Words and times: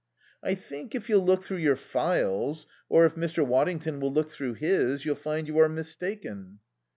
"I 0.41 0.55
think, 0.55 0.95
if 0.95 1.09
you'll 1.09 1.23
look 1.23 1.43
through 1.43 1.59
your 1.59 1.75
files, 1.75 2.65
or 2.89 3.05
if 3.05 3.13
Mr. 3.13 3.45
Waddington 3.45 3.99
will 3.99 4.11
look 4.11 4.31
through 4.31 4.55
his, 4.55 5.05
you'll 5.05 5.13
find 5.13 5.47
you 5.47 5.59
are 5.59 5.69
mistaken." 5.69 6.57